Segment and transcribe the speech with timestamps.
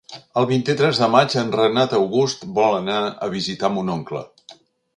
[0.41, 4.27] El vint-i-tres de maig en Renat August vol anar a visitar mon oncle.